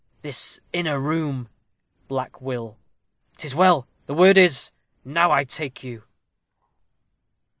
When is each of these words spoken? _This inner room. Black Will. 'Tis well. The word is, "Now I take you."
_This 0.23 0.59
inner 0.73 0.99
room. 0.99 1.47
Black 2.07 2.41
Will. 2.41 2.79
'Tis 3.37 3.53
well. 3.53 3.85
The 4.07 4.15
word 4.15 4.35
is, 4.35 4.71
"Now 5.05 5.31
I 5.31 5.43
take 5.43 5.83
you." 5.83 6.05